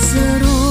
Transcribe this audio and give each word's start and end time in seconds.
seru 0.00 0.65